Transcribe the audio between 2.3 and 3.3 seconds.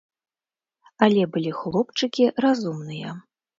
разумныя.